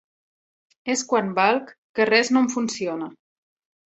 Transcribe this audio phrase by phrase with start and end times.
[0.93, 1.69] És quan valc
[1.99, 3.13] que res no em funciona.